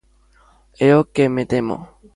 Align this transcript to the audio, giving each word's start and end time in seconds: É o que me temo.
É 0.87 0.89
o 0.99 1.01
que 1.13 1.25
me 1.35 1.43
temo. 1.51 1.77